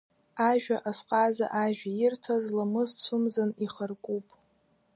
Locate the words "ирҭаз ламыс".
2.01-2.91